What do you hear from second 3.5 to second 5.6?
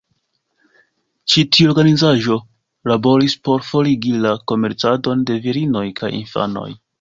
forigi la komercadon de